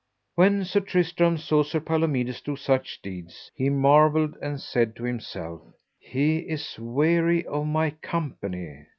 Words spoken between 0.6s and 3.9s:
Sir Tristram saw Sir Palomides do such deeds, he